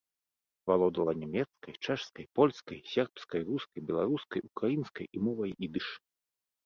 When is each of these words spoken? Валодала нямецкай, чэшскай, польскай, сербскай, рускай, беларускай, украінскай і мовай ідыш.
Валодала 0.69 1.13
нямецкай, 1.23 1.73
чэшскай, 1.87 2.25
польскай, 2.39 2.79
сербскай, 2.93 3.41
рускай, 3.51 3.79
беларускай, 3.91 4.39
украінскай 4.51 5.05
і 5.19 5.27
мовай 5.29 5.51
ідыш. 5.69 5.87